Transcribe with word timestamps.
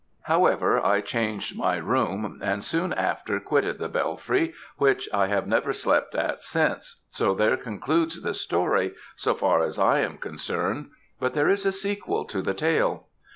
However, 0.23 0.83
I 0.83 0.99
changed 1.01 1.55
my 1.55 1.75
room, 1.77 2.39
and 2.41 2.63
soon 2.63 2.91
after 2.91 3.39
quitted 3.39 3.77
the 3.77 3.87
Bellfry, 3.87 4.51
which 4.77 5.07
I 5.13 5.27
have 5.27 5.45
never 5.45 5.73
slept 5.73 6.15
at 6.15 6.41
since, 6.41 7.03
so 7.11 7.35
there 7.35 7.55
concludes 7.55 8.19
the 8.23 8.33
story, 8.33 8.95
so 9.15 9.35
far 9.35 9.61
as 9.61 9.77
I 9.77 9.99
am 9.99 10.17
concerned; 10.17 10.89
but 11.19 11.35
there 11.35 11.49
is 11.49 11.67
a 11.67 11.71
sequel 11.71 12.25
to 12.25 12.41
the 12.41 12.55
tale. 12.55 13.09